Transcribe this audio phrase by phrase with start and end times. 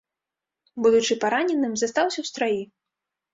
[0.85, 2.61] Будучы параненым застаўся ў страі.